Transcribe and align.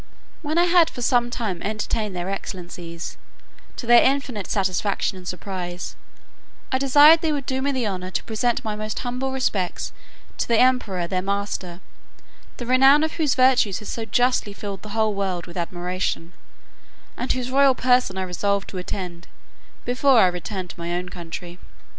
When 0.41 0.57
I 0.57 0.63
had 0.63 0.89
for 0.89 1.03
some 1.03 1.29
time 1.29 1.61
entertained 1.61 2.15
their 2.15 2.27
excellencies, 2.27 3.17
to 3.75 3.85
their 3.85 4.01
infinite 4.01 4.47
satisfaction 4.49 5.15
and 5.15 5.27
surprise, 5.27 5.95
I 6.71 6.79
desired 6.79 7.21
they 7.21 7.31
would 7.31 7.45
do 7.45 7.61
me 7.61 7.71
the 7.71 7.85
honour 7.85 8.09
to 8.09 8.23
present 8.23 8.63
my 8.65 8.75
most 8.75 8.97
humble 9.01 9.31
respects 9.31 9.93
to 10.39 10.47
the 10.47 10.57
emperor 10.59 11.05
their 11.05 11.21
master, 11.21 11.81
the 12.57 12.65
renown 12.65 13.03
of 13.03 13.11
whose 13.13 13.35
virtues 13.35 13.77
had 13.77 13.89
so 13.89 14.05
justly 14.05 14.53
filled 14.53 14.81
the 14.81 14.89
whole 14.97 15.13
world 15.13 15.45
with 15.45 15.55
admiration, 15.55 16.33
and 17.15 17.31
whose 17.33 17.51
royal 17.51 17.75
person 17.75 18.17
I 18.17 18.23
resolved 18.23 18.69
to 18.69 18.79
attend, 18.79 19.27
before 19.85 20.17
I 20.21 20.27
returned 20.29 20.71
to 20.71 20.79
my 20.79 20.95
own 20.95 21.09
country. 21.09 21.59